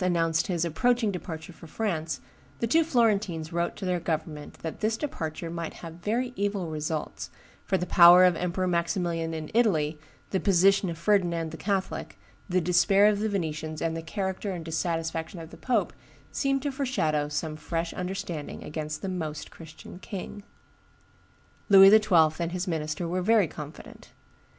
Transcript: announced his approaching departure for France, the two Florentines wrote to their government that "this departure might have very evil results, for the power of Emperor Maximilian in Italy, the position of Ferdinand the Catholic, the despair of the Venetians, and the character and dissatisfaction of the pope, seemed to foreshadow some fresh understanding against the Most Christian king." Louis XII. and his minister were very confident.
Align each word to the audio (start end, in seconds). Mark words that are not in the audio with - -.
announced 0.03 0.47
his 0.47 0.65
approaching 0.65 1.11
departure 1.11 1.53
for 1.53 1.67
France, 1.67 2.21
the 2.57 2.65
two 2.65 2.83
Florentines 2.83 3.53
wrote 3.53 3.75
to 3.75 3.85
their 3.85 3.99
government 3.99 4.55
that 4.63 4.79
"this 4.79 4.97
departure 4.97 5.51
might 5.51 5.75
have 5.75 5.93
very 5.97 6.33
evil 6.35 6.71
results, 6.71 7.29
for 7.67 7.77
the 7.77 7.85
power 7.85 8.23
of 8.25 8.35
Emperor 8.35 8.65
Maximilian 8.65 9.31
in 9.35 9.51
Italy, 9.53 9.99
the 10.31 10.39
position 10.39 10.89
of 10.89 10.97
Ferdinand 10.97 11.51
the 11.51 11.55
Catholic, 11.55 12.17
the 12.49 12.59
despair 12.59 13.05
of 13.05 13.19
the 13.19 13.29
Venetians, 13.29 13.79
and 13.79 13.95
the 13.95 14.01
character 14.01 14.49
and 14.49 14.65
dissatisfaction 14.65 15.39
of 15.39 15.51
the 15.51 15.55
pope, 15.57 15.93
seemed 16.31 16.63
to 16.63 16.71
foreshadow 16.71 17.29
some 17.29 17.55
fresh 17.55 17.93
understanding 17.93 18.63
against 18.63 19.03
the 19.03 19.07
Most 19.07 19.51
Christian 19.51 19.99
king." 19.99 20.41
Louis 21.69 21.91
XII. 21.91 22.33
and 22.41 22.53
his 22.53 22.67
minister 22.67 23.07
were 23.07 23.21
very 23.21 23.47
confident. 23.47 24.09